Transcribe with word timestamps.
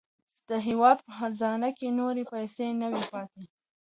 د 0.49 0.51
هېواد 0.67 0.97
په 1.05 1.11
خزانې 1.19 1.71
کې 1.77 1.87
نورې 1.99 2.23
پیسې 2.33 2.67
نه 2.81 2.87
وې 2.91 3.03
پاتې. 3.11 3.43